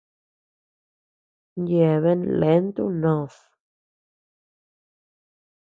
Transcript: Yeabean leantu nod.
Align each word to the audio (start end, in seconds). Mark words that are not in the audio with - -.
Yeabean 1.69 2.21
leantu 2.39 2.83
nod. 3.01 3.33